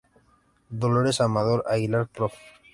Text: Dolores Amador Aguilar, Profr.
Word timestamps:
Dolores 0.71 1.21
Amador 1.21 1.63
Aguilar, 1.67 2.07
Profr. 2.07 2.39